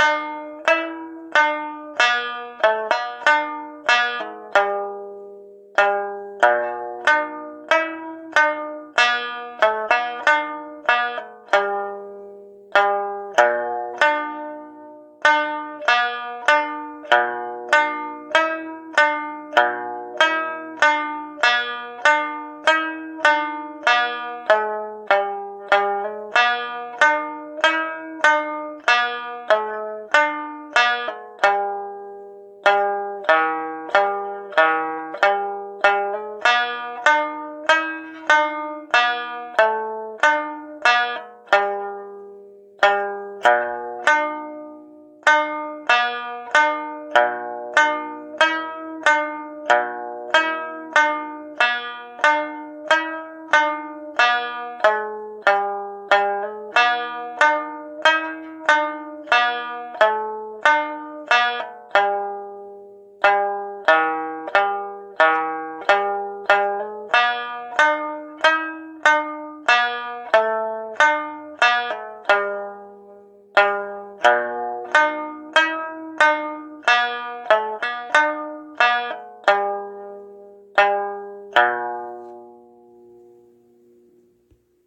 [0.00, 0.69] Música
[58.70, 58.99] Thank